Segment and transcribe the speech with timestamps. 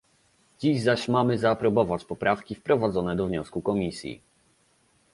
[0.59, 4.21] Dziś zaś mamy zaaprobować poprawki wprowadzone do wniosku Komisji